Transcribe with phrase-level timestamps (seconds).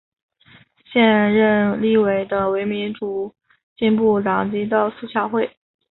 [0.91, 3.35] 现任立委为民主
[3.77, 5.55] 进步党籍的苏巧慧。